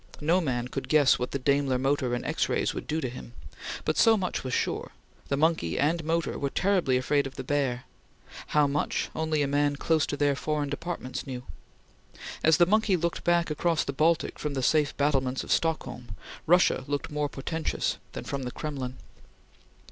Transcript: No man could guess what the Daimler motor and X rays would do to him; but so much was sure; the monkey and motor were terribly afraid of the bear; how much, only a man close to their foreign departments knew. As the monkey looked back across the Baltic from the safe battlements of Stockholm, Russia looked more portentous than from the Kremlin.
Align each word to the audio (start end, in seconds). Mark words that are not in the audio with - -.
No 0.19 0.41
man 0.41 0.67
could 0.67 0.89
guess 0.89 1.19
what 1.19 1.29
the 1.29 1.37
Daimler 1.37 1.77
motor 1.77 2.15
and 2.15 2.25
X 2.25 2.49
rays 2.49 2.73
would 2.73 2.87
do 2.87 3.01
to 3.01 3.07
him; 3.07 3.33
but 3.85 3.97
so 3.99 4.17
much 4.17 4.43
was 4.43 4.51
sure; 4.51 4.93
the 5.27 5.37
monkey 5.37 5.77
and 5.77 6.03
motor 6.03 6.39
were 6.39 6.49
terribly 6.49 6.97
afraid 6.97 7.27
of 7.27 7.35
the 7.35 7.43
bear; 7.43 7.83
how 8.47 8.65
much, 8.65 9.11
only 9.13 9.43
a 9.43 9.47
man 9.47 9.75
close 9.75 10.07
to 10.07 10.17
their 10.17 10.35
foreign 10.35 10.69
departments 10.69 11.27
knew. 11.27 11.43
As 12.43 12.57
the 12.57 12.65
monkey 12.65 12.97
looked 12.97 13.23
back 13.23 13.51
across 13.51 13.83
the 13.83 13.93
Baltic 13.93 14.39
from 14.39 14.55
the 14.55 14.63
safe 14.63 14.97
battlements 14.97 15.43
of 15.43 15.51
Stockholm, 15.51 16.15
Russia 16.47 16.83
looked 16.87 17.11
more 17.11 17.29
portentous 17.29 17.97
than 18.13 18.23
from 18.23 18.41
the 18.41 18.49
Kremlin. 18.51 18.97